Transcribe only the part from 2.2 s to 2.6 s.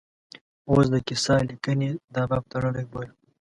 باب